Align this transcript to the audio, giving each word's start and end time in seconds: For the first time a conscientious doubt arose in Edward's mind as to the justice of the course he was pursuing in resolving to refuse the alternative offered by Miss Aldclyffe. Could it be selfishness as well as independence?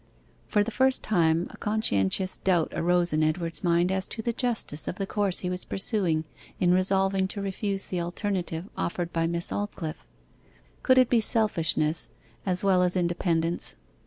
For 0.47 0.63
the 0.63 0.71
first 0.71 1.03
time 1.03 1.45
a 1.51 1.57
conscientious 1.57 2.37
doubt 2.37 2.73
arose 2.75 3.13
in 3.13 3.21
Edward's 3.23 3.63
mind 3.63 3.91
as 3.91 4.07
to 4.07 4.23
the 4.23 4.33
justice 4.33 4.87
of 4.87 4.95
the 4.95 5.05
course 5.05 5.41
he 5.41 5.49
was 5.51 5.63
pursuing 5.63 6.23
in 6.59 6.73
resolving 6.73 7.27
to 7.27 7.39
refuse 7.39 7.85
the 7.85 8.01
alternative 8.01 8.67
offered 8.75 9.13
by 9.13 9.27
Miss 9.27 9.51
Aldclyffe. 9.51 10.07
Could 10.81 10.97
it 10.97 11.07
be 11.11 11.21
selfishness 11.21 12.09
as 12.47 12.63
well 12.63 12.81
as 12.81 12.97
independence? 12.97 13.75